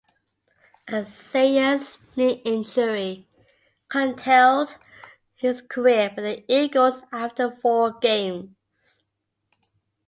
[0.87, 3.27] A serious knee injury
[3.87, 4.75] curtailed
[5.35, 9.03] his career with the Eagles after four games.